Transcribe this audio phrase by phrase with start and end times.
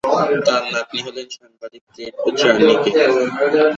[0.47, 2.91] তাঁর নাতনী হলেন সাংবাদিক কেট জার্নিকে।